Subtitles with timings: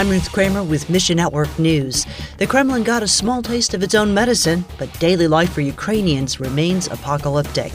[0.00, 2.06] I'm Ruth Kramer with Mission Network News.
[2.38, 6.40] The Kremlin got a small taste of its own medicine, but daily life for Ukrainians
[6.40, 7.70] remains apocalyptic.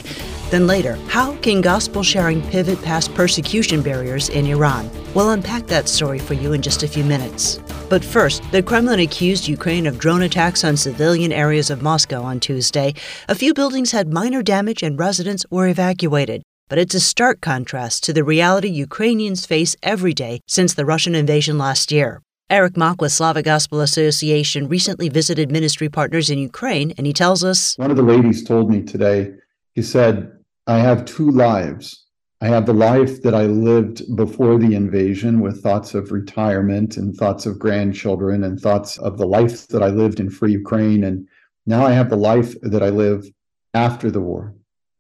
[0.50, 4.90] Then later, how can gospel sharing pivot past persecution barriers in Iran?
[5.14, 7.60] We'll unpack that story for you in just a few minutes.
[7.92, 12.40] But first, the Kremlin accused Ukraine of drone attacks on civilian areas of Moscow on
[12.40, 12.96] Tuesday.
[13.30, 16.42] A few buildings had minor damage and residents were evacuated.
[16.68, 21.14] But it's a stark contrast to the reality Ukrainians face every day since the Russian
[21.14, 22.24] invasion last year.
[22.50, 27.78] Eric with Slavic Gospel Association recently visited ministry partners in Ukraine, and he tells us
[27.78, 29.34] One of the ladies told me today,
[29.74, 30.32] he said,
[30.66, 32.04] I have two lives.
[32.42, 37.16] I have the life that I lived before the invasion with thoughts of retirement and
[37.16, 41.04] thoughts of grandchildren and thoughts of the life that I lived in free Ukraine.
[41.04, 41.28] And
[41.68, 43.30] now I have the life that I live
[43.76, 44.56] after the war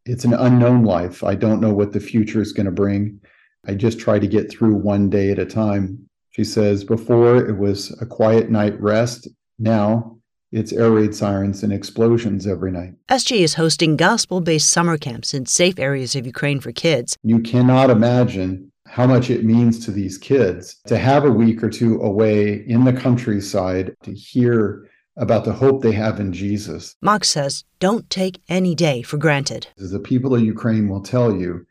[0.06, 1.24] it's an unknown life.
[1.24, 3.20] I don't know what the future is going to bring.
[3.68, 6.08] I just try to get through one day at a time.
[6.32, 9.28] She says, before it was a quiet night rest.
[9.58, 10.18] Now
[10.52, 12.94] it's air raid sirens and explosions every night.
[13.10, 17.18] SG is hosting gospel based summer camps in safe areas of Ukraine for kids.
[17.24, 21.70] You cannot imagine how much it means to these kids to have a week or
[21.70, 24.88] two away in the countryside to hear
[25.18, 26.96] about the hope they have in Jesus.
[27.02, 29.68] Mock says, don't take any day for granted.
[29.78, 31.66] The people of Ukraine will tell you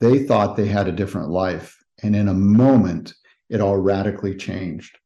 [0.00, 1.78] they thought they had a different life.
[2.02, 3.14] And in a moment,
[3.48, 4.98] it all radically changed.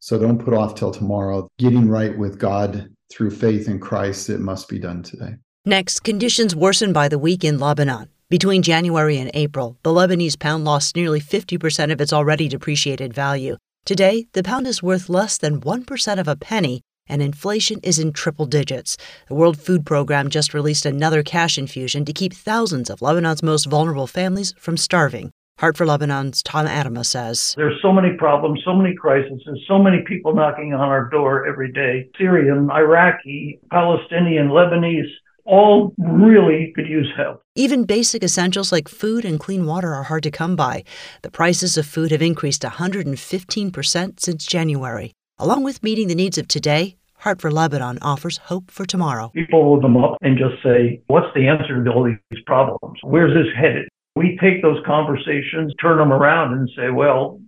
[0.00, 1.48] So don't put off till tomorrow.
[1.58, 5.34] Getting right with God through faith in Christ, it must be done today.
[5.64, 8.08] Next, conditions worsened by the week in Lebanon.
[8.28, 13.56] Between January and April, the Lebanese pound lost nearly 50% of its already depreciated value.
[13.84, 18.12] Today, the pound is worth less than 1% of a penny and inflation is in
[18.12, 18.96] triple digits.
[19.28, 23.66] The World Food Program just released another cash infusion to keep thousands of Lebanon's most
[23.66, 25.30] vulnerable families from starving.
[25.58, 29.78] Heart for Lebanon's Tom Atema says There's so many problems, so many crises, and so
[29.78, 35.08] many people knocking on our door every day Syrian, Iraqi, Palestinian, Lebanese.
[35.46, 37.40] All really could use help.
[37.54, 40.82] Even basic essentials like food and clean water are hard to come by.
[41.22, 45.12] The prices of food have increased 115% since January.
[45.38, 49.30] Along with meeting the needs of today, Heart for Lebanon offers hope for tomorrow.
[49.34, 52.98] People hold them up and just say, What's the answer to all these problems?
[53.02, 53.88] Where's this headed?
[54.14, 57.40] We take those conversations, turn them around, and say, Well,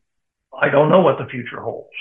[0.61, 1.97] I don't know what the future holds,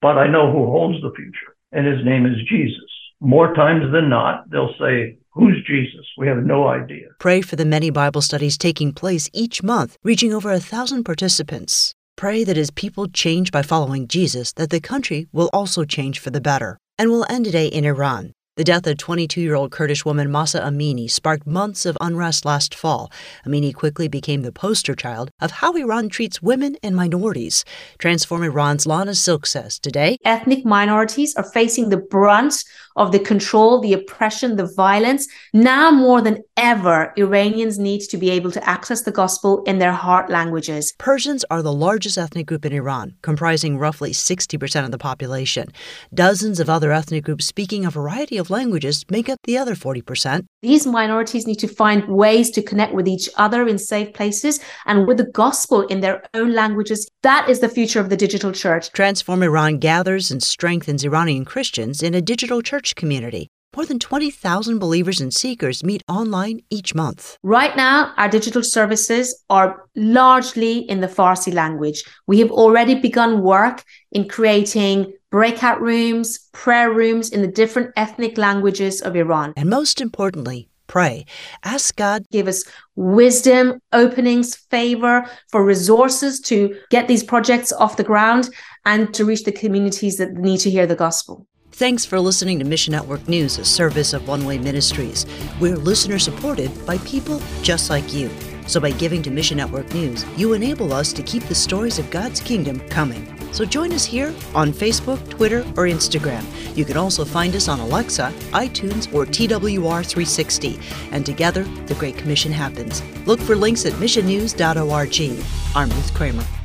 [0.00, 2.90] but I know who holds the future, and his name is Jesus.
[3.20, 6.06] More times than not, they'll say, Who's Jesus?
[6.16, 7.08] We have no idea.
[7.18, 11.94] Pray for the many Bible studies taking place each month, reaching over a thousand participants.
[12.16, 16.30] Pray that as people change by following Jesus, that the country will also change for
[16.30, 16.78] the better.
[16.98, 18.35] And we'll end today in Iran.
[18.56, 22.74] The death of 22 year old Kurdish woman Mahsa Amini sparked months of unrest last
[22.74, 23.12] fall.
[23.44, 27.66] Amini quickly became the poster child of how Iran treats women and minorities.
[27.98, 32.64] Transform Iran's Lana Silk says today ethnic minorities are facing the brunt
[32.96, 35.28] of the control, the oppression, the violence.
[35.52, 39.92] Now more than ever, Iranians need to be able to access the gospel in their
[39.92, 40.94] heart languages.
[40.96, 45.68] Persians are the largest ethnic group in Iran, comprising roughly 60% of the population.
[46.14, 50.44] Dozens of other ethnic groups speaking a variety of languages make up the other 40%.
[50.62, 55.06] These minorities need to find ways to connect with each other in safe places and
[55.06, 57.08] with the gospel in their own languages.
[57.22, 58.92] That is the future of the digital church.
[58.92, 63.48] Transform Iran gathers and strengthens Iranian Christians in a digital church community.
[63.76, 67.36] More than 20,000 believers and seekers meet online each month.
[67.42, 72.02] Right now, our digital services are largely in the Farsi language.
[72.26, 78.38] We have already begun work in creating breakout rooms, prayer rooms in the different ethnic
[78.38, 79.52] languages of Iran.
[79.58, 81.26] And most importantly, pray.
[81.62, 88.04] Ask God give us wisdom, openings, favor for resources to get these projects off the
[88.04, 88.48] ground
[88.86, 91.46] and to reach the communities that need to hear the gospel.
[91.76, 95.26] Thanks for listening to Mission Network News, a service of One Way Ministries.
[95.60, 98.30] We're listener supported by people just like you.
[98.66, 102.10] So by giving to Mission Network News, you enable us to keep the stories of
[102.10, 103.30] God's kingdom coming.
[103.52, 106.46] So join us here on Facebook, Twitter, or Instagram.
[106.74, 111.12] You can also find us on Alexa, iTunes, or TWR360.
[111.12, 113.02] And together, the Great Commission happens.
[113.26, 115.44] Look for links at missionnews.org.
[115.76, 116.55] I'm Ruth Kramer.